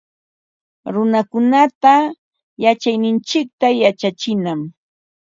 Runakunata 0.93 1.93
yachayninchikta 2.63 3.67
yachachinam 3.83 4.59